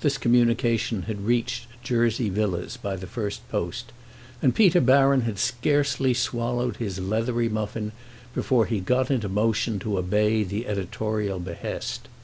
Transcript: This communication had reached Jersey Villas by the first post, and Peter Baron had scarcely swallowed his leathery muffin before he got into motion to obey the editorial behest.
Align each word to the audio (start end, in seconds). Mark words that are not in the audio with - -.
This 0.00 0.18
communication 0.18 1.02
had 1.02 1.26
reached 1.26 1.68
Jersey 1.84 2.28
Villas 2.28 2.76
by 2.76 2.96
the 2.96 3.06
first 3.06 3.48
post, 3.50 3.92
and 4.42 4.52
Peter 4.52 4.80
Baron 4.80 5.20
had 5.20 5.38
scarcely 5.38 6.12
swallowed 6.12 6.78
his 6.78 6.98
leathery 6.98 7.48
muffin 7.48 7.92
before 8.34 8.66
he 8.66 8.80
got 8.80 9.12
into 9.12 9.28
motion 9.28 9.78
to 9.78 9.96
obey 9.96 10.42
the 10.42 10.66
editorial 10.66 11.38
behest. 11.38 12.08